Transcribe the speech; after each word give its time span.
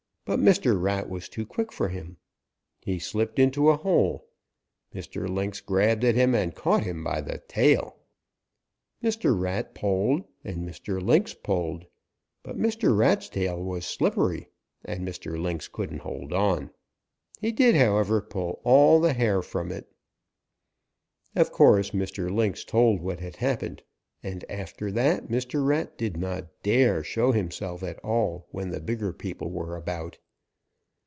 But 0.23 0.39
Mr. 0.39 0.81
Rat 0.81 1.09
was 1.09 1.27
too 1.27 1.45
quick 1.45 1.73
for 1.73 1.89
him. 1.89 2.15
He 2.79 2.99
slipped 2.99 3.37
into 3.37 3.69
a 3.69 3.75
hole. 3.75 4.29
Mr. 4.93 5.27
Lynx 5.27 5.59
grabbed 5.59 6.05
at 6.05 6.15
him 6.15 6.33
and 6.35 6.55
caught 6.55 6.83
him 6.83 7.03
by 7.03 7.19
the 7.19 7.39
tail. 7.49 7.97
Mr. 9.03 9.37
Rat 9.37 9.73
pulled 9.73 10.23
and 10.45 10.59
Mr. 10.65 11.01
Lynx 11.01 11.33
pulled. 11.33 11.85
But 12.43 12.55
Mr. 12.55 12.95
Rat's 12.97 13.27
tail 13.27 13.61
was 13.61 13.85
slippery, 13.85 14.47
and 14.85 15.05
Mr. 15.05 15.41
Lynx 15.41 15.67
couldn't 15.67 15.97
hold 16.03 16.31
on. 16.31 16.69
He 17.39 17.51
did, 17.51 17.75
however, 17.75 18.21
pull 18.21 18.61
all 18.63 19.01
the 19.01 19.13
hair 19.13 19.41
from 19.41 19.69
it. 19.69 19.91
"Of 21.35 21.51
course, 21.51 21.91
Mr. 21.91 22.31
Lynx 22.33 22.63
told 22.63 23.01
what 23.01 23.19
had 23.19 23.37
happened, 23.37 23.83
and 24.23 24.45
after 24.51 24.91
that 24.91 25.29
Mr. 25.29 25.65
Rat 25.65 25.97
did 25.97 26.15
not 26.15 26.45
dare 26.61 27.03
show 27.03 27.31
himself 27.31 27.81
at 27.81 27.97
all 28.05 28.45
when 28.51 28.69
the 28.69 28.79
bigger 28.81 29.11
people 29.11 29.49
were 29.49 29.75
about. 29.75 30.19